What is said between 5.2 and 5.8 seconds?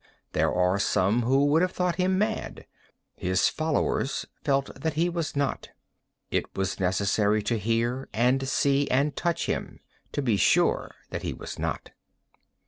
not.